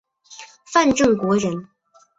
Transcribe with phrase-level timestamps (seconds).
[0.73, 1.69] 范正国人。